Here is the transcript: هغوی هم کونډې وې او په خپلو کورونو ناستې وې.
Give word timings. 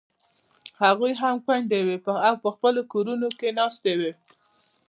هغوی 0.81 1.11
هم 1.21 1.35
کونډې 1.45 1.79
وې 1.85 1.97
او 2.27 2.35
په 2.43 2.49
خپلو 2.55 2.81
کورونو 2.91 3.25
ناستې 3.57 3.93
وې. 3.99 4.11